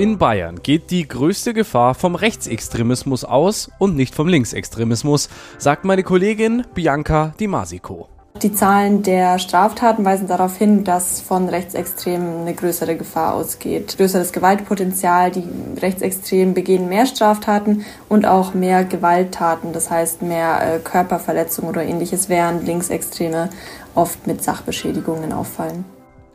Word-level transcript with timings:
In 0.00 0.16
Bayern 0.16 0.62
geht 0.62 0.90
die 0.90 1.06
größte 1.06 1.52
Gefahr 1.52 1.94
vom 1.94 2.14
Rechtsextremismus 2.14 3.22
aus 3.22 3.70
und 3.78 3.96
nicht 3.96 4.14
vom 4.14 4.28
Linksextremismus, 4.28 5.28
sagt 5.58 5.84
meine 5.84 6.02
Kollegin 6.02 6.64
Bianca 6.72 7.34
Di 7.38 7.46
Masico. 7.46 8.08
Die 8.40 8.54
Zahlen 8.54 9.02
der 9.02 9.38
Straftaten 9.38 10.02
weisen 10.02 10.26
darauf 10.26 10.56
hin, 10.56 10.84
dass 10.84 11.20
von 11.20 11.50
Rechtsextremen 11.50 12.40
eine 12.40 12.54
größere 12.54 12.96
Gefahr 12.96 13.34
ausgeht. 13.34 13.98
Größeres 13.98 14.32
Gewaltpotenzial, 14.32 15.32
die 15.32 15.44
Rechtsextremen 15.78 16.54
begehen 16.54 16.88
mehr 16.88 17.04
Straftaten 17.04 17.84
und 18.08 18.24
auch 18.24 18.54
mehr 18.54 18.84
Gewalttaten, 18.84 19.74
das 19.74 19.90
heißt 19.90 20.22
mehr 20.22 20.76
äh, 20.76 20.78
Körperverletzungen 20.78 21.68
oder 21.68 21.84
ähnliches, 21.84 22.30
während 22.30 22.64
Linksextreme 22.64 23.50
oft 23.94 24.26
mit 24.26 24.42
Sachbeschädigungen 24.42 25.34
auffallen. 25.34 25.84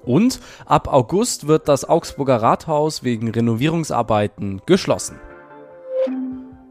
Und 0.05 0.39
ab 0.65 0.87
August 0.91 1.47
wird 1.47 1.67
das 1.67 1.87
Augsburger 1.87 2.41
Rathaus 2.41 3.03
wegen 3.03 3.29
Renovierungsarbeiten 3.29 4.61
geschlossen. 4.65 5.19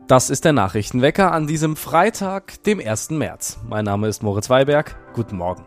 Das 0.06 0.28
ist 0.28 0.44
der 0.44 0.52
Nachrichtenwecker 0.52 1.32
an 1.32 1.46
diesem 1.46 1.76
Freitag, 1.76 2.62
dem 2.64 2.78
1. 2.78 3.10
März. 3.10 3.58
Mein 3.66 3.86
Name 3.86 4.08
ist 4.08 4.22
Moritz 4.22 4.50
Weiberg. 4.50 4.96
Guten 5.14 5.38
Morgen. 5.38 5.64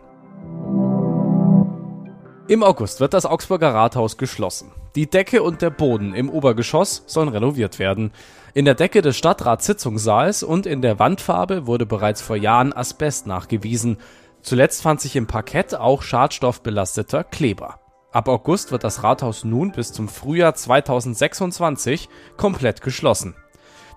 Im 2.46 2.62
August 2.62 3.00
wird 3.00 3.14
das 3.14 3.26
Augsburger 3.26 3.74
Rathaus 3.74 4.16
geschlossen. 4.16 4.72
Die 4.94 5.10
Decke 5.10 5.42
und 5.42 5.60
der 5.60 5.70
Boden 5.70 6.14
im 6.14 6.30
Obergeschoss 6.30 7.02
sollen 7.06 7.28
renoviert 7.28 7.78
werden. 7.78 8.10
In 8.54 8.64
der 8.64 8.74
Decke 8.74 9.02
des 9.02 9.16
Stadtratssitzungssaals 9.16 10.42
und 10.42 10.66
in 10.66 10.82
der 10.82 10.98
Wandfarbe 10.98 11.66
wurde 11.66 11.84
bereits 11.84 12.22
vor 12.22 12.36
Jahren 12.36 12.72
Asbest 12.72 13.26
nachgewiesen. 13.26 13.98
Zuletzt 14.42 14.82
fand 14.82 15.00
sich 15.00 15.16
im 15.16 15.26
Parkett 15.26 15.74
auch 15.74 16.02
schadstoffbelasteter 16.02 17.24
Kleber. 17.24 17.80
Ab 18.12 18.28
August 18.28 18.72
wird 18.72 18.84
das 18.84 19.02
Rathaus 19.02 19.44
nun 19.44 19.72
bis 19.72 19.92
zum 19.92 20.08
Frühjahr 20.08 20.54
2026 20.54 22.08
komplett 22.36 22.80
geschlossen. 22.80 23.34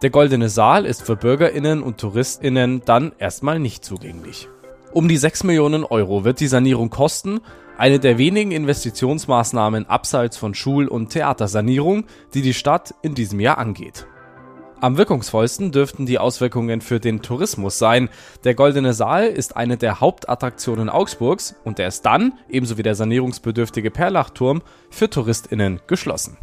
Der 0.02 0.10
Goldene 0.10 0.50
Saal 0.50 0.86
ist 0.86 1.04
für 1.04 1.16
Bürgerinnen 1.16 1.82
und 1.82 2.00
Touristinnen 2.00 2.82
dann 2.86 3.14
erstmal 3.20 3.60
nicht 3.60 3.86
zugänglich. 3.86 4.50
Um 4.92 5.08
die 5.08 5.18
6 5.18 5.46
Millionen 5.46 5.86
Euro 5.86 6.26
wird 6.26 6.40
die 6.40 6.48
Sanierung 6.48 6.90
kosten, 6.90 7.40
eine 7.78 8.00
der 8.00 8.18
wenigen 8.18 8.52
Investitionsmaßnahmen 8.52 9.88
abseits 9.88 10.38
von 10.38 10.54
Schul- 10.54 10.88
und 10.88 11.10
Theatersanierung, 11.10 12.06
die 12.34 12.42
die 12.42 12.54
Stadt 12.54 12.94
in 13.02 13.16
diesem 13.16 13.40
Jahr 13.40 13.58
angeht. 13.58 14.06
Am 14.82 14.98
wirkungsvollsten 14.98 15.72
dürften 15.72 16.08
die 16.08 16.18
Auswirkungen 16.18 16.82
für 16.82 17.00
den 17.00 17.22
Tourismus 17.22 17.78
sein. 17.78 18.10
Der 18.44 18.56
Goldene 18.56 18.96
Saal 18.96 19.28
ist 19.28 19.56
eine 19.56 19.78
der 19.78 20.00
Hauptattraktionen 20.00 20.90
Augsburgs 20.90 21.54
und 21.64 21.78
er 21.78 21.88
ist 21.88 22.02
dann, 22.02 22.34
ebenso 22.50 22.80
wie 22.80 22.84
der 22.84 22.96
sanierungsbedürftige 22.96 23.92
Perlachturm, 23.92 24.64
für 24.90 25.08
TouristInnen 25.08 25.82
geschlossen. 25.86 26.38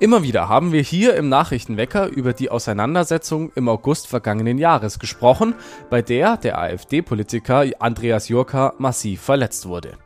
Immer 0.00 0.24
wieder 0.24 0.48
haben 0.48 0.72
wir 0.72 0.82
hier 0.82 1.14
im 1.14 1.28
Nachrichtenwecker 1.28 2.08
über 2.08 2.32
die 2.32 2.50
Auseinandersetzung 2.50 3.52
im 3.54 3.68
August 3.68 4.08
vergangenen 4.08 4.58
Jahres 4.58 4.98
gesprochen, 4.98 5.54
bei 5.88 6.02
der 6.02 6.36
der 6.36 6.58
AfD-Politiker 6.58 7.64
Andreas 7.78 8.28
Jurka 8.28 8.74
massiv 8.78 9.20
verletzt 9.20 9.68
wurde. 9.68 9.98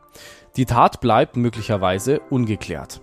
Die 0.56 0.66
Tat 0.66 1.00
bleibt 1.00 1.36
möglicherweise 1.38 2.20
ungeklärt. 2.28 3.00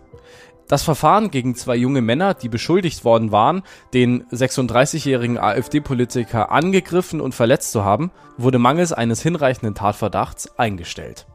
Das 0.68 0.84
Verfahren 0.84 1.32
gegen 1.32 1.56
zwei 1.56 1.76
junge 1.76 2.02
Männer, 2.02 2.34
die 2.34 2.48
beschuldigt 2.48 3.04
worden 3.04 3.32
waren, 3.32 3.64
den 3.94 4.24
36-jährigen 4.28 5.38
AfD-Politiker 5.38 6.52
angegriffen 6.52 7.20
und 7.20 7.36
verletzt 7.36 7.72
zu 7.72 7.84
haben, 7.84 8.12
wurde 8.38 8.58
mangels 8.58 8.94
eines 8.94 9.22
hinreichenden 9.22 9.76
Tatverdachts 9.76 10.58
eingestellt. 10.58 11.26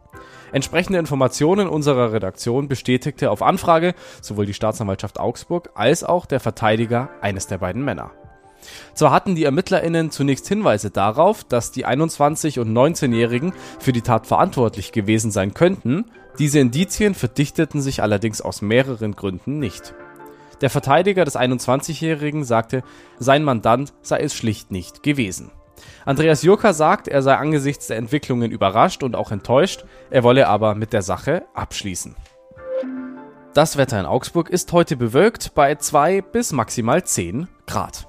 Entsprechende 0.53 0.99
Informationen 0.99 1.69
unserer 1.69 2.13
Redaktion 2.13 2.69
bestätigte 2.69 3.31
auf 3.31 3.43
Anfrage 3.43 3.95
sowohl 4.23 4.47
die 4.47 4.55
Staatsanwaltschaft 4.55 5.21
Augsburg 5.21 5.71
als 5.75 6.03
auch 6.05 6.25
der 6.25 6.41
Verteidiger 6.41 7.11
eines 7.21 7.47
der 7.47 7.59
beiden 7.59 7.85
Männer. 7.85 8.13
Zwar 8.95 9.13
hatten 9.13 9.35
die 9.35 9.45
ErmittlerInnen 9.45 10.11
zunächst 10.11 10.49
Hinweise 10.49 10.91
darauf, 10.91 11.45
dass 11.45 11.73
die 11.73 11.87
21- 11.87 12.61
und 12.61 12.73
19-Jährigen 12.73 13.53
für 13.79 13.93
die 13.93 14.03
Tat 14.03 14.27
verantwortlich 14.27 14.93
gewesen 14.93 15.31
sein 15.31 15.55
könnten, 15.55 16.07
diese 16.39 16.59
Indizien 16.59 17.15
verdichteten 17.15 17.81
sich 17.81 18.03
allerdings 18.03 18.41
aus 18.41 18.61
mehreren 18.61 19.17
Gründen 19.17 19.59
nicht. 19.59 19.95
Der 20.61 20.71
Verteidiger 20.71 21.25
des 21.25 21.37
21-Jährigen 21.37 22.45
sagte, 22.45 22.83
sein 23.19 23.45
Mandant 23.45 23.93
sei 24.03 24.21
es 24.21 24.35
schlicht 24.35 24.71
nicht 24.71 25.03
gewesen. 25.03 25.51
Andreas 26.05 26.43
Jurka 26.43 26.73
sagt, 26.73 27.09
er 27.09 27.23
sei 27.23 27.37
angesichts 27.37 27.89
der 27.89 27.99
Entwicklungen 27.99 28.51
überrascht 28.51 29.03
und 29.03 29.15
auch 29.15 29.31
enttäuscht, 29.33 29.85
er 30.11 30.23
wolle 30.23 30.49
aber 30.49 30.75
mit 30.75 30.93
der 30.93 31.03
Sache 31.03 31.45
abschließen. 31.55 32.15
Das 33.53 33.77
Wetter 33.77 33.99
in 33.99 34.07
Augsburg 34.07 34.51
ist 34.51 34.73
heute 34.73 34.97
bewölkt 34.97 35.55
bei 35.55 35.75
2 35.75 36.21
bis 36.21 36.53
maximal 36.53 37.05
10 37.05 37.49
Grad. 37.67 38.06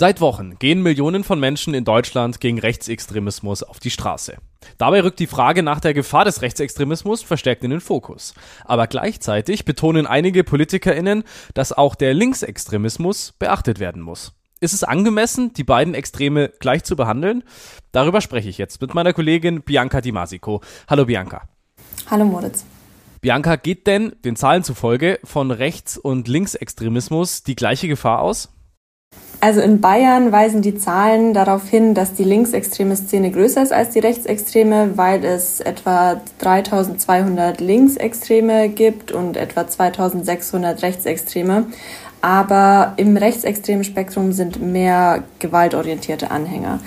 Seit 0.00 0.22
Wochen 0.22 0.58
gehen 0.58 0.82
Millionen 0.82 1.24
von 1.24 1.38
Menschen 1.38 1.74
in 1.74 1.84
Deutschland 1.84 2.40
gegen 2.40 2.58
Rechtsextremismus 2.58 3.62
auf 3.62 3.80
die 3.80 3.90
Straße. 3.90 4.38
Dabei 4.78 5.02
rückt 5.02 5.18
die 5.18 5.26
Frage 5.26 5.62
nach 5.62 5.78
der 5.78 5.92
Gefahr 5.92 6.24
des 6.24 6.40
Rechtsextremismus 6.40 7.22
verstärkt 7.22 7.64
in 7.64 7.70
den 7.70 7.82
Fokus. 7.82 8.32
Aber 8.64 8.86
gleichzeitig 8.86 9.66
betonen 9.66 10.06
einige 10.06 10.42
PolitikerInnen, 10.42 11.22
dass 11.52 11.74
auch 11.74 11.94
der 11.94 12.14
Linksextremismus 12.14 13.34
beachtet 13.38 13.78
werden 13.78 14.00
muss. 14.00 14.32
Ist 14.60 14.72
es 14.72 14.84
angemessen, 14.84 15.52
die 15.52 15.64
beiden 15.64 15.92
Extreme 15.92 16.48
gleich 16.60 16.82
zu 16.82 16.96
behandeln? 16.96 17.44
Darüber 17.92 18.22
spreche 18.22 18.48
ich 18.48 18.56
jetzt 18.56 18.80
mit 18.80 18.94
meiner 18.94 19.12
Kollegin 19.12 19.60
Bianca 19.60 20.00
Di 20.00 20.12
Masico. 20.12 20.62
Hallo 20.88 21.04
Bianca. 21.04 21.42
Hallo 22.10 22.24
Moritz. 22.24 22.64
Bianca, 23.20 23.56
geht 23.56 23.86
denn 23.86 24.16
den 24.24 24.36
Zahlen 24.36 24.64
zufolge 24.64 25.20
von 25.24 25.50
Rechts- 25.50 25.98
und 25.98 26.26
Linksextremismus 26.26 27.42
die 27.42 27.54
gleiche 27.54 27.86
Gefahr 27.86 28.22
aus? 28.22 28.48
Also 29.42 29.62
in 29.62 29.80
Bayern 29.80 30.32
weisen 30.32 30.60
die 30.60 30.76
Zahlen 30.76 31.32
darauf 31.32 31.66
hin, 31.66 31.94
dass 31.94 32.12
die 32.12 32.24
linksextreme 32.24 32.94
Szene 32.94 33.30
größer 33.30 33.62
ist 33.62 33.72
als 33.72 33.90
die 33.90 33.98
rechtsextreme, 34.00 34.98
weil 34.98 35.24
es 35.24 35.60
etwa 35.60 36.20
3200 36.40 37.58
Linksextreme 37.58 38.68
gibt 38.68 39.12
und 39.12 39.38
etwa 39.38 39.66
2600 39.66 40.82
Rechtsextreme. 40.82 41.66
Aber 42.20 42.92
im 42.98 43.16
rechtsextremen 43.16 43.84
Spektrum 43.84 44.32
sind 44.32 44.60
mehr 44.60 45.22
gewaltorientierte 45.38 46.30
Anhänger. 46.30 46.80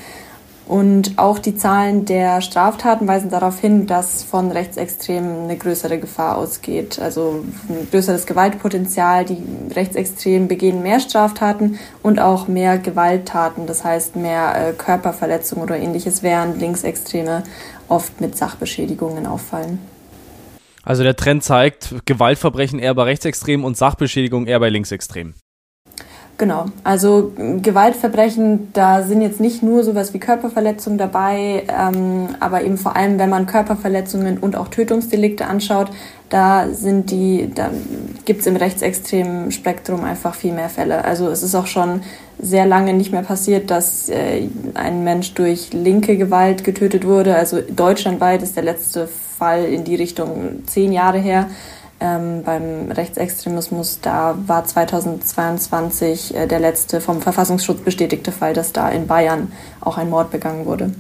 Und 0.66 1.18
auch 1.18 1.40
die 1.40 1.58
Zahlen 1.58 2.06
der 2.06 2.40
Straftaten 2.42 3.06
weisen 3.06 3.30
darauf 3.30 3.60
hin, 3.60 3.86
dass 3.86 4.24
von 4.24 4.50
Rechtsextremen 4.50 5.44
eine 5.44 5.58
größere 5.58 6.00
Gefahr 6.00 6.38
ausgeht. 6.38 7.00
Also 7.00 7.44
ein 7.68 7.88
größeres 7.92 8.26
Gewaltpotenzial. 8.26 9.26
Die 9.26 9.44
Rechtsextremen 9.76 10.48
begehen 10.48 10.82
mehr 10.82 11.02
Straftaten 11.02 11.80
und 12.02 12.20
auch 12.20 12.48
mehr 12.48 12.78
Gewalttaten, 12.78 13.68
das 13.68 13.84
heißt 13.84 14.16
mehr 14.16 14.70
äh, 14.70 14.74
Körperverletzungen 14.74 15.66
oder 15.66 15.78
ähnliches, 15.78 16.24
während 16.24 16.60
Linksextreme 16.60 17.44
oft 17.90 18.22
mit 18.22 18.38
Sachbeschädigungen 18.38 19.28
auffallen. 19.28 19.80
Also 20.84 21.04
der 21.04 21.16
Trend 21.16 21.44
zeigt 21.44 21.94
Gewaltverbrechen 22.06 22.80
eher 22.80 22.94
bei 22.96 23.04
Rechtsextremen 23.04 23.66
und 23.66 23.78
Sachbeschädigung 23.78 24.48
eher 24.48 24.60
bei 24.60 24.70
Linksextremen. 24.70 25.34
Genau, 26.40 26.66
also 26.84 27.32
Gewaltverbrechen, 27.38 28.70
da 28.74 29.04
sind 29.04 29.22
jetzt 29.22 29.40
nicht 29.40 29.62
nur 29.62 29.84
sowas 29.84 30.16
wie 30.16 30.20
Körperverletzungen 30.20 30.98
dabei, 30.98 31.64
ähm, 31.68 32.30
aber 32.40 32.64
eben 32.64 32.78
vor 32.78 32.96
allem, 32.96 33.20
wenn 33.20 33.30
man 33.30 33.46
Körperverletzungen 33.46 34.40
und 34.40 34.56
auch 34.56 34.68
Tötungsdelikte 34.70 35.46
anschaut, 35.46 35.92
da 36.30 36.70
sind 36.70 37.12
die, 37.12 37.52
da 37.54 37.70
gibt's 38.26 38.48
im 38.48 38.56
rechtsextremen 38.56 39.52
Spektrum 39.52 40.04
einfach 40.04 40.34
viel 40.34 40.54
mehr 40.54 40.70
Fälle. 40.70 41.06
Also 41.06 41.30
es 41.30 41.44
ist 41.44 41.54
auch 41.54 41.68
schon 41.68 42.02
sehr 42.40 42.66
lange 42.66 42.96
nicht 42.96 43.12
mehr 43.12 43.22
passiert, 43.22 43.70
dass 43.70 44.10
äh, 44.10 44.48
ein 44.74 45.04
Mensch 45.04 45.36
durch 45.36 45.72
linke 45.72 46.18
Gewalt 46.18 46.64
getötet 46.64 47.06
wurde. 47.06 47.36
Also 47.36 47.62
deutschlandweit 47.62 48.42
ist 48.42 48.56
der 48.56 48.64
letzte 48.64 49.08
Fall 49.08 49.66
in 49.66 49.84
die 49.84 49.96
Richtung 49.96 50.64
zehn 50.66 50.92
Jahre 50.92 51.20
her 51.20 51.48
ähm, 52.04 52.44
beim 52.44 52.92
Rechtsextremismus. 52.92 54.00
Da 54.02 54.36
war 54.46 54.66
2022 54.66 56.36
äh, 56.36 56.48
der 56.48 56.60
letzte 56.60 57.00
vom 57.00 57.22
Verfassungsschutz 57.22 57.80
bestätigte 57.80 58.32
Fall, 58.32 58.54
dass 58.54 58.74
da 58.74 58.90
in 58.90 59.08
Bayern 59.08 59.52
auch 59.80 59.98
ein 59.98 60.10
Mord 60.10 60.30
begangen 60.30 60.66
wurde. 60.66 60.92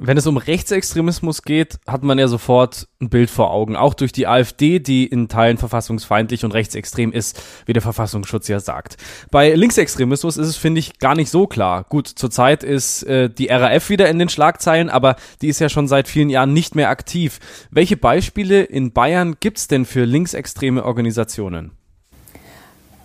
Wenn 0.00 0.16
es 0.16 0.28
um 0.28 0.36
Rechtsextremismus 0.36 1.42
geht, 1.42 1.80
hat 1.84 2.04
man 2.04 2.20
ja 2.20 2.28
sofort 2.28 2.86
ein 3.02 3.08
Bild 3.08 3.30
vor 3.30 3.50
Augen. 3.50 3.74
Auch 3.74 3.94
durch 3.94 4.12
die 4.12 4.28
AfD, 4.28 4.78
die 4.78 5.04
in 5.04 5.26
Teilen 5.26 5.58
verfassungsfeindlich 5.58 6.44
und 6.44 6.54
rechtsextrem 6.54 7.10
ist, 7.10 7.42
wie 7.66 7.72
der 7.72 7.82
Verfassungsschutz 7.82 8.46
ja 8.46 8.60
sagt. 8.60 8.96
Bei 9.32 9.52
Linksextremismus 9.52 10.36
ist 10.36 10.46
es, 10.46 10.56
finde 10.56 10.78
ich, 10.78 11.00
gar 11.00 11.16
nicht 11.16 11.30
so 11.30 11.48
klar. 11.48 11.84
Gut, 11.88 12.06
zurzeit 12.06 12.62
ist 12.62 13.02
äh, 13.04 13.28
die 13.28 13.48
RAF 13.48 13.90
wieder 13.90 14.08
in 14.08 14.20
den 14.20 14.28
Schlagzeilen, 14.28 14.88
aber 14.88 15.16
die 15.42 15.48
ist 15.48 15.58
ja 15.58 15.68
schon 15.68 15.88
seit 15.88 16.06
vielen 16.06 16.30
Jahren 16.30 16.52
nicht 16.52 16.76
mehr 16.76 16.90
aktiv. 16.90 17.40
Welche 17.72 17.96
Beispiele 17.96 18.62
in 18.62 18.92
Bayern 18.92 19.34
gibt's 19.40 19.66
denn 19.66 19.84
für 19.84 20.04
linksextreme 20.04 20.84
Organisationen? 20.84 21.77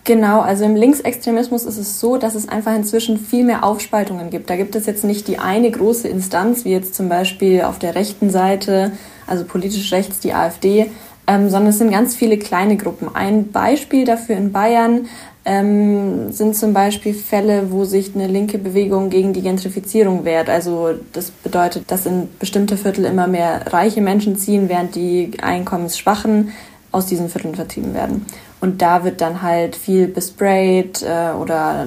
Genau, 0.06 0.40
also 0.40 0.64
im 0.64 0.76
Linksextremismus 0.76 1.64
ist 1.64 1.78
es 1.78 1.98
so, 1.98 2.18
dass 2.18 2.34
es 2.34 2.46
einfach 2.46 2.76
inzwischen 2.76 3.18
viel 3.18 3.42
mehr 3.42 3.64
Aufspaltungen 3.64 4.28
gibt. 4.28 4.50
Da 4.50 4.56
gibt 4.56 4.76
es 4.76 4.84
jetzt 4.84 5.02
nicht 5.02 5.26
die 5.28 5.38
eine 5.38 5.70
große 5.70 6.08
Instanz, 6.08 6.66
wie 6.66 6.72
jetzt 6.72 6.94
zum 6.94 7.08
Beispiel 7.08 7.62
auf 7.62 7.78
der 7.78 7.94
rechten 7.94 8.28
Seite, 8.28 8.92
also 9.26 9.46
politisch 9.46 9.90
rechts 9.92 10.20
die 10.20 10.34
AfD, 10.34 10.90
ähm, 11.26 11.48
sondern 11.48 11.70
es 11.70 11.78
sind 11.78 11.90
ganz 11.90 12.14
viele 12.14 12.36
kleine 12.36 12.76
Gruppen. 12.76 13.08
Ein 13.14 13.50
Beispiel 13.50 14.04
dafür 14.04 14.36
in 14.36 14.52
Bayern 14.52 15.06
ähm, 15.46 16.32
sind 16.32 16.54
zum 16.54 16.74
Beispiel 16.74 17.14
Fälle, 17.14 17.72
wo 17.72 17.84
sich 17.84 18.14
eine 18.14 18.26
linke 18.26 18.58
Bewegung 18.58 19.08
gegen 19.08 19.32
die 19.32 19.40
Gentrifizierung 19.40 20.26
wehrt. 20.26 20.50
Also 20.50 20.90
das 21.14 21.30
bedeutet, 21.30 21.90
dass 21.90 22.04
in 22.04 22.28
bestimmte 22.38 22.76
Viertel 22.76 23.06
immer 23.06 23.26
mehr 23.26 23.72
reiche 23.72 24.02
Menschen 24.02 24.36
ziehen, 24.36 24.68
während 24.68 24.94
die 24.96 25.30
Einkommensschwachen 25.40 26.52
aus 26.92 27.06
diesen 27.06 27.28
Vierteln 27.28 27.54
vertrieben 27.54 27.94
werden. 27.94 28.26
Und 28.64 28.80
da 28.80 29.04
wird 29.04 29.20
dann 29.20 29.42
halt 29.42 29.76
viel 29.76 30.08
besprayt 30.08 31.02
äh, 31.02 31.32
oder 31.38 31.86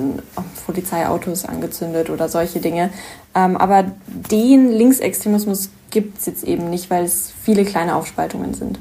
Polizeiautos 0.67 1.43
angezündet 1.43 2.11
oder 2.11 2.29
solche 2.29 2.59
Dinge. 2.59 2.91
Ähm, 3.33 3.57
aber 3.57 3.91
den 4.05 4.71
Linksextremismus 4.71 5.71
gibt 5.89 6.19
es 6.19 6.27
jetzt 6.27 6.43
eben 6.43 6.69
nicht, 6.69 6.91
weil 6.91 7.03
es 7.03 7.33
viele 7.43 7.65
kleine 7.65 7.95
Aufspaltungen 7.95 8.53
sind. 8.53 8.77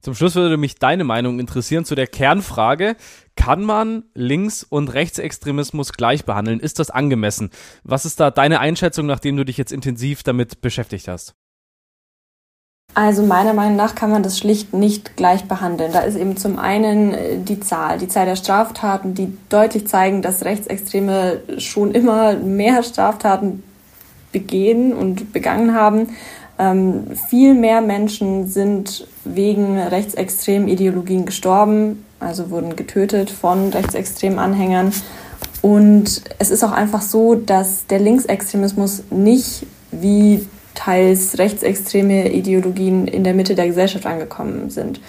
Zum 0.00 0.16
Schluss 0.16 0.34
würde 0.34 0.56
mich 0.56 0.80
deine 0.80 1.04
Meinung 1.04 1.38
interessieren 1.38 1.84
zu 1.84 1.94
der 1.94 2.08
Kernfrage. 2.08 2.96
Kann 3.36 3.62
man 3.62 4.02
Links- 4.14 4.64
und 4.64 4.92
Rechtsextremismus 4.92 5.92
gleich 5.92 6.24
behandeln? 6.24 6.58
Ist 6.58 6.80
das 6.80 6.90
angemessen? 6.90 7.50
Was 7.84 8.04
ist 8.04 8.18
da 8.18 8.32
deine 8.32 8.58
Einschätzung, 8.58 9.06
nachdem 9.06 9.36
du 9.36 9.44
dich 9.44 9.56
jetzt 9.56 9.70
intensiv 9.70 10.24
damit 10.24 10.60
beschäftigt 10.60 11.06
hast? 11.06 11.36
Also 12.94 13.22
meiner 13.22 13.54
Meinung 13.54 13.76
nach 13.76 13.94
kann 13.94 14.10
man 14.10 14.22
das 14.22 14.38
schlicht 14.38 14.74
nicht 14.74 15.16
gleich 15.16 15.44
behandeln. 15.44 15.92
Da 15.92 16.00
ist 16.00 16.16
eben 16.16 16.36
zum 16.36 16.58
einen 16.58 17.14
äh, 17.14 17.38
die 17.38 17.58
Zahl, 17.60 17.98
die 17.98 18.08
Zahl 18.08 18.26
der 18.26 18.36
Straftaten, 18.36 19.14
die 19.14 19.36
deutlich 19.48 19.88
zeigen, 19.88 20.20
dass 20.20 20.44
Rechtsextreme 20.44 21.40
schon 21.58 21.92
immer 21.92 22.34
mehr 22.34 22.82
Straftaten 22.82 23.62
begehen 24.30 24.92
und 24.92 25.32
begangen 25.32 25.74
haben. 25.74 26.08
Ähm, 26.58 27.04
viel 27.30 27.54
mehr 27.54 27.80
Menschen 27.80 28.48
sind 28.48 29.06
wegen 29.24 29.78
rechtsextremen 29.78 30.68
Ideologien 30.68 31.24
gestorben, 31.24 32.04
also 32.20 32.50
wurden 32.50 32.76
getötet 32.76 33.30
von 33.30 33.70
rechtsextremen 33.70 34.38
Anhängern. 34.38 34.92
Und 35.62 36.22
es 36.38 36.50
ist 36.50 36.62
auch 36.62 36.72
einfach 36.72 37.02
so, 37.02 37.36
dass 37.36 37.86
der 37.86 38.00
Linksextremismus 38.00 39.04
nicht 39.10 39.66
wie 39.92 40.46
teils 40.74 41.38
rechtsextreme 41.38 42.30
Ideologien 42.30 43.06
in 43.06 43.24
der 43.24 43.34
Mitte 43.34 43.54
der 43.54 43.66
Gesellschaft 43.66 44.06
angekommen 44.06 44.70
sind. 44.70 45.00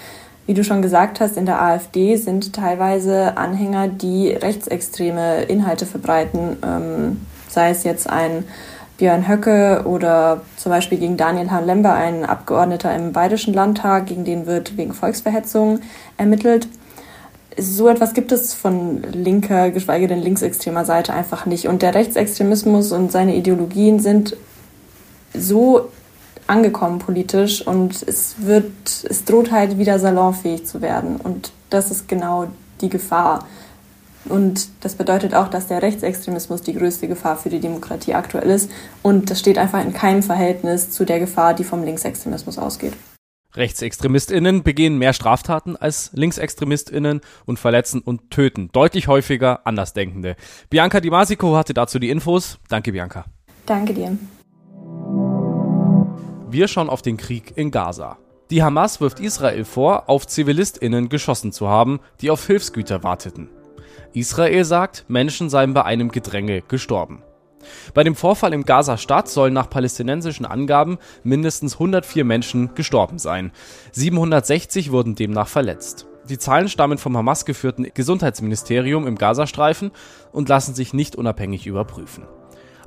Wie 0.45 0.54
du 0.54 0.63
schon 0.63 0.81
gesagt 0.81 1.21
hast, 1.21 1.38
in 1.38 1.45
der 1.45 1.62
AfD 1.62 2.18
sind 2.18 2.54
teilweise 2.54 3.38
Anhänger, 3.38 3.88
die 3.88 4.30
rechtsextreme 4.30 5.44
Inhalte 5.44 5.86
verbreiten, 5.86 6.57
ähm, 6.63 7.21
sei 7.48 7.69
es 7.69 7.83
jetzt 7.83 8.10
ein 8.10 8.44
Björn 8.98 9.27
Höcke 9.27 9.83
oder 9.86 10.42
zum 10.57 10.71
Beispiel 10.71 10.98
gegen 10.98 11.18
Daniel 11.18 11.50
Hahn-Lember, 11.50 11.94
ein 11.94 12.25
Abgeordneter 12.25 12.94
im 12.94 13.13
Bayerischen 13.13 13.54
Landtag, 13.54 14.07
gegen 14.07 14.25
den 14.25 14.45
wird 14.45 14.77
wegen 14.77 14.94
Volksverhetzung 14.94 15.80
ermittelt. 16.18 16.68
So 17.57 17.88
etwas 17.88 18.13
gibt 18.13 18.31
es 18.31 18.54
von 18.54 19.01
linker, 19.13 19.71
geschweige 19.71 20.07
denn 20.07 20.21
linksextremer 20.21 20.86
Seite 20.86 21.13
einfach 21.13 21.45
nicht. 21.45 21.68
Und 21.68 21.81
der 21.81 21.95
Rechtsextremismus 21.95 22.92
und 22.92 23.12
seine 23.12 23.36
Ideologien 23.36 24.00
sind 24.00 24.36
so 25.33 25.89
angekommen 26.47 27.00
politisch 27.00 27.65
und 27.65 28.03
es 28.03 28.35
wird, 28.39 28.71
es 29.09 29.24
droht 29.25 29.51
halt 29.51 29.77
wieder 29.77 30.00
salonfähig 30.00 30.65
zu 30.65 30.81
werden. 30.81 31.18
Und 31.18 31.51
das 31.69 31.91
ist 31.91 32.07
genau 32.07 32.47
die 32.81 32.89
Gefahr. 32.89 33.47
Und 34.25 34.69
das 34.81 34.95
bedeutet 34.95 35.35
auch, 35.35 35.50
dass 35.50 35.68
der 35.68 35.81
Rechtsextremismus 35.81 36.62
die 36.62 36.74
größte 36.74 37.07
Gefahr 37.07 37.35
für 37.35 37.50
die 37.50 37.59
Demokratie 37.59 38.13
aktuell 38.13 38.50
ist. 38.50 38.71
Und 39.01 39.30
das 39.30 39.39
steht 39.39 39.57
einfach 39.57 39.83
in 39.83 39.94
keinem 39.94 40.24
Verhältnis 40.24 40.91
zu 40.91 41.06
der 41.06 41.19
Gefahr, 41.19 41.53
die 41.53 41.63
vom 41.63 41.83
Linksextremismus 41.83 42.57
ausgeht. 42.57 42.94
RechtsextremistInnen 43.56 44.63
begehen 44.63 44.97
mehr 44.97 45.13
Straftaten 45.13 45.75
als 45.77 46.09
LinksextremistInnen 46.13 47.21
und 47.45 47.59
verletzen 47.59 48.01
und 48.01 48.31
töten 48.31 48.69
deutlich 48.71 49.07
häufiger 49.07 49.68
Andersdenkende. 49.68 50.36
Bianca 50.69 51.00
Di 51.00 51.12
Masico 51.12 51.56
hatte 51.56 51.74
dazu 51.74 52.00
die 52.00 52.09
Infos. 52.09 52.57
Danke, 52.69 52.91
Bianca. 52.91 53.25
Danke 53.65 53.94
dir. 53.94 54.18
Wir 56.53 56.67
schauen 56.67 56.88
auf 56.88 57.01
den 57.01 57.17
Krieg 57.17 57.53
in 57.55 57.71
Gaza. 57.71 58.19
Die 58.51 58.61
Hamas 58.61 59.01
wirft 59.01 59.19
Israel 59.19 59.65
vor, 59.65 60.07
auf 60.07 60.27
ZivilistInnen 60.27 61.09
geschossen 61.09 61.51
zu 61.51 61.67
haben, 61.67 62.00
die 62.21 62.29
auf 62.29 62.45
Hilfsgüter 62.45 63.01
warteten. 63.01 63.50
Israel 64.13 64.63
sagt, 64.63 65.05
Menschen 65.07 65.50
seien 65.50 65.73
bei 65.73 65.83
einem 65.83 66.11
Gedränge 66.11 66.61
gestorben. 66.61 67.23
Bei 67.95 68.03
dem 68.03 68.13
Vorfall 68.13 68.53
im 68.53 68.65
Gaza-Stadt 68.65 69.29
sollen 69.29 69.55
nach 69.55 69.67
palästinensischen 69.67 70.45
Angaben 70.45 71.00
mindestens 71.23 71.73
104 71.73 72.23
Menschen 72.23 72.75
gestorben 72.75 73.17
sein. 73.17 73.51
760 73.94 74.91
wurden 74.91 75.15
demnach 75.15 75.47
verletzt. 75.47 76.05
Die 76.29 76.38
Zahlen 76.38 76.69
stammen 76.69 77.00
vom 77.00 77.17
Hamas 77.17 77.45
geführten 77.45 77.88
Gesundheitsministerium 77.91 79.07
im 79.07 79.17
Gazastreifen 79.17 79.89
und 80.31 80.50
lassen 80.50 80.75
sich 80.75 80.94
nicht 80.94 81.15
unabhängig 81.15 81.65
überprüfen. 81.65 82.27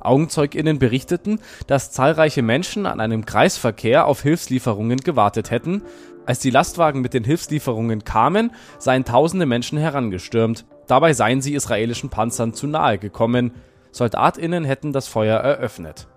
AugenzeugInnen 0.01 0.79
berichteten, 0.79 1.39
dass 1.67 1.91
zahlreiche 1.91 2.41
Menschen 2.41 2.85
an 2.85 2.99
einem 2.99 3.25
Kreisverkehr 3.25 4.05
auf 4.05 4.21
Hilfslieferungen 4.21 4.99
gewartet 4.99 5.51
hätten. 5.51 5.83
Als 6.25 6.39
die 6.39 6.49
Lastwagen 6.49 7.01
mit 7.01 7.13
den 7.13 7.23
Hilfslieferungen 7.23 8.03
kamen, 8.03 8.51
seien 8.79 9.05
tausende 9.05 9.45
Menschen 9.45 9.77
herangestürmt. 9.77 10.65
Dabei 10.87 11.13
seien 11.13 11.41
sie 11.41 11.53
israelischen 11.53 12.09
Panzern 12.09 12.53
zu 12.53 12.67
nahe 12.67 12.97
gekommen. 12.97 13.51
SoldatInnen 13.91 14.65
hätten 14.65 14.93
das 14.93 15.07
Feuer 15.07 15.39
eröffnet. 15.39 16.07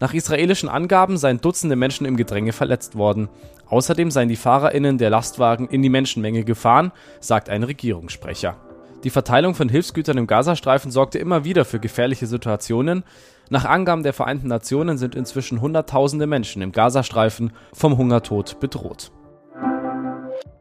Nach 0.00 0.14
israelischen 0.14 0.68
Angaben 0.68 1.16
seien 1.16 1.40
Dutzende 1.40 1.76
Menschen 1.76 2.06
im 2.06 2.16
Gedränge 2.16 2.52
verletzt 2.52 2.96
worden. 2.96 3.28
Außerdem 3.68 4.10
seien 4.10 4.28
die 4.28 4.36
FahrerInnen 4.36 4.98
der 4.98 5.10
Lastwagen 5.10 5.68
in 5.68 5.82
die 5.82 5.88
Menschenmenge 5.88 6.44
gefahren, 6.44 6.92
sagt 7.20 7.48
ein 7.48 7.62
Regierungssprecher. 7.62 8.56
Die 9.04 9.10
Verteilung 9.10 9.54
von 9.54 9.68
Hilfsgütern 9.68 10.18
im 10.18 10.26
Gazastreifen 10.26 10.90
sorgte 10.90 11.18
immer 11.18 11.44
wieder 11.44 11.64
für 11.64 11.78
gefährliche 11.78 12.26
Situationen. 12.26 13.04
Nach 13.50 13.64
Angaben 13.64 14.02
der 14.02 14.12
Vereinten 14.12 14.48
Nationen 14.48 14.98
sind 14.98 15.14
inzwischen 15.14 15.60
Hunderttausende 15.60 16.26
Menschen 16.26 16.62
im 16.62 16.72
Gazastreifen 16.72 17.52
vom 17.72 17.96
Hungertod 17.96 18.58
bedroht. 18.58 19.12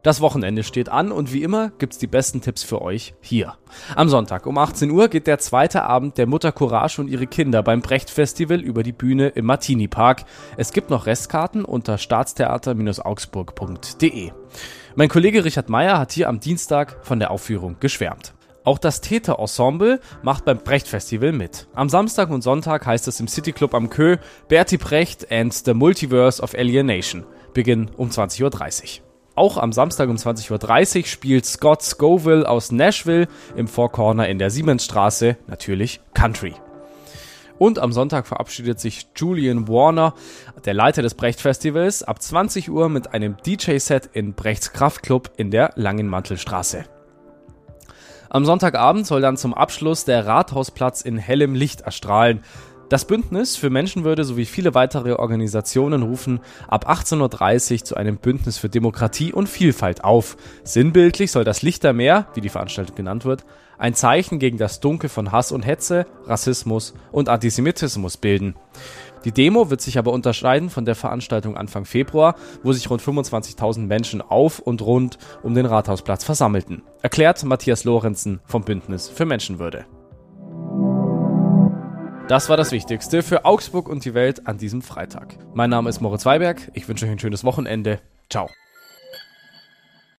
Das 0.06 0.22
Wochenende 0.22 0.64
steht 0.64 0.88
an 0.90 1.12
und 1.12 1.34
wie 1.34 1.42
immer 1.42 1.72
gibt's 1.80 1.98
die 1.98 2.06
besten 2.06 2.40
Tipps 2.40 2.62
für 2.62 2.84
euch 2.84 3.16
hier. 3.22 3.56
Am 3.96 4.08
Sonntag 4.08 4.46
um 4.46 4.60
18 4.60 4.92
Uhr 4.92 5.08
geht 5.08 5.26
der 5.26 5.40
zweite 5.40 5.82
Abend 5.82 6.20
der 6.20 6.28
Mutter 6.28 6.52
Courage 6.52 7.02
und 7.02 7.08
ihre 7.08 7.26
Kinder 7.26 7.64
beim 7.64 7.82
Brecht 7.82 8.12
Festival 8.12 8.62
über 8.62 8.84
die 8.84 8.92
Bühne 8.92 9.30
im 9.30 9.46
Martini 9.46 9.88
Park. 9.88 10.26
Es 10.58 10.74
gibt 10.74 10.92
noch 10.92 11.08
Restkarten 11.08 11.66
unter 11.66 11.98
staatstheater-augsburg.de. 11.98 14.32
Mein 14.98 15.10
Kollege 15.10 15.44
Richard 15.44 15.68
Meyer 15.68 16.00
hat 16.00 16.14
hier 16.14 16.30
am 16.30 16.40
Dienstag 16.40 17.06
von 17.06 17.20
der 17.20 17.30
Aufführung 17.30 17.76
geschwärmt. 17.82 18.34
Auch 18.64 18.78
das 18.78 19.02
Täter 19.02 19.40
Ensemble 19.40 20.00
macht 20.24 20.46
beim 20.46 20.60
Brecht 20.60 20.88
Festival 20.88 21.34
mit. 21.34 21.68
Am 21.74 21.90
Samstag 21.90 22.30
und 22.30 22.44
Sonntag 22.44 22.86
heißt 22.86 23.06
es 23.10 23.20
im 23.20 23.28
City 23.28 23.52
Club 23.52 23.76
am 23.76 23.90
Kö 23.90 24.16
Bertie 24.48 24.78
Brecht 24.78 25.30
and 25.30 25.54
the 25.54 25.74
Multiverse 25.74 26.42
of 26.42 26.56
Alienation. 26.56 27.26
Beginn 27.54 27.92
um 27.98 28.10
20.30 28.10 29.00
Uhr. 29.02 29.06
Auch 29.36 29.58
am 29.58 29.74
Samstag 29.74 30.08
um 30.08 30.16
20.30 30.16 31.00
Uhr 31.00 31.06
spielt 31.06 31.46
Scott 31.46 31.82
Scoville 31.82 32.48
aus 32.48 32.72
Nashville 32.72 33.28
im 33.58 33.68
Four 33.68 33.92
Corner 33.92 34.30
in 34.30 34.40
der 34.40 34.50
Siemensstraße 34.50 35.36
natürlich 35.48 36.00
Country. 36.14 36.54
Und 37.58 37.80
am 37.80 37.92
Sonntag 37.92 38.28
verabschiedet 38.28 38.80
sich 38.80 39.08
Julian 39.16 39.68
Warner, 39.68 40.14
der 40.66 40.74
Leiter 40.74 41.02
des 41.02 41.14
Brecht 41.14 41.40
Festivals, 41.40 42.04
ab 42.04 42.22
20 42.22 42.70
Uhr 42.70 42.90
mit 42.90 43.14
einem 43.14 43.38
DJ-Set 43.46 44.10
in 44.14 44.34
Brechts 44.34 44.74
Kraftclub 44.74 45.32
in 45.38 45.52
der 45.52 45.72
Langenmantelstraße. 45.76 46.86
Am 48.30 48.44
Sonntagabend 48.44 49.08
soll 49.08 49.22
dann 49.22 49.38
zum 49.38 49.54
Abschluss 49.54 50.04
der 50.04 50.26
Rathausplatz 50.28 51.02
in 51.02 51.18
hellem 51.18 51.56
Licht 51.56 51.82
erstrahlen. 51.82 52.42
Das 52.90 53.06
Bündnis 53.06 53.56
für 53.56 53.70
Menschenwürde 53.70 54.26
sowie 54.26 54.46
viele 54.46 54.76
weitere 54.76 55.14
Organisationen 55.14 56.04
rufen 56.04 56.40
ab 56.68 56.90
18.30 56.90 57.72
Uhr 57.72 57.84
zu 57.86 57.96
einem 57.96 58.18
Bündnis 58.18 58.58
für 58.58 58.70
Demokratie 58.70 59.34
und 59.34 59.48
Vielfalt 59.48 60.04
auf. 60.04 60.38
Sinnbildlich 60.64 61.32
soll 61.32 61.46
das 61.46 61.62
Lichtermeer, 61.62 62.28
wie 62.36 62.42
die 62.42 62.50
Veranstaltung 62.50 62.96
genannt 62.96 63.26
wird, 63.26 63.46
ein 63.78 63.94
Zeichen 63.94 64.40
gegen 64.40 64.58
das 64.58 64.80
Dunkel 64.80 65.10
von 65.10 65.32
Hass 65.32 65.52
und 65.52 65.66
Hetze, 65.66 66.06
Rassismus 66.26 66.94
und 67.12 67.30
Antisemitismus 67.30 68.18
bilden. 68.18 68.56
Die 69.26 69.32
Demo 69.32 69.72
wird 69.72 69.82
sich 69.82 69.98
aber 69.98 70.14
unterscheiden 70.14 70.70
von 70.70 70.86
der 70.86 70.94
Veranstaltung 70.94 71.58
Anfang 71.58 71.86
Februar, 71.86 72.36
wo 72.64 72.74
sich 72.74 72.90
rund 72.90 73.02
25.000 73.02 73.80
Menschen 73.80 74.22
auf 74.22 74.60
und 74.60 74.84
rund 74.84 75.18
um 75.42 75.56
den 75.56 75.66
Rathausplatz 75.66 76.24
versammelten. 76.24 76.84
Erklärt 77.02 77.44
Matthias 77.44 77.84
Lorenzen 77.86 78.40
vom 78.46 78.64
Bündnis 78.64 79.10
für 79.10 79.26
Menschenwürde. 79.26 79.86
Das 82.28 82.50
war 82.50 82.58
das 82.58 82.72
Wichtigste 82.72 83.22
für 83.22 83.46
Augsburg 83.46 83.88
und 83.88 84.04
die 84.04 84.16
Welt 84.16 84.48
an 84.48 84.58
diesem 84.58 84.82
Freitag. 84.82 85.38
Mein 85.54 85.70
Name 85.70 85.90
ist 85.90 86.02
Moritz 86.02 86.26
Weiberg. 86.26 86.72
Ich 86.74 86.88
wünsche 86.88 87.06
euch 87.06 87.12
ein 87.12 87.20
schönes 87.20 87.44
Wochenende. 87.44 88.00
Ciao. 88.32 88.50